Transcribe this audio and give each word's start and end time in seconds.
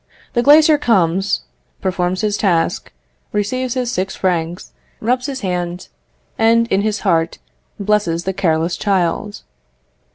The 0.33 0.41
glazier 0.41 0.79
comes, 0.79 1.41
performs 1.79 2.21
his 2.21 2.35
task, 2.35 2.91
receives 3.31 3.75
his 3.75 3.91
six 3.91 4.15
francs, 4.15 4.71
rubs 4.99 5.27
his 5.27 5.41
hands, 5.41 5.89
and, 6.39 6.65
in 6.69 6.81
his 6.81 7.01
heart, 7.01 7.37
blesses 7.79 8.23
the 8.23 8.33
careless 8.33 8.77
child. 8.77 9.43